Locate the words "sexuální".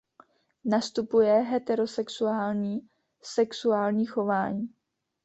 3.21-4.05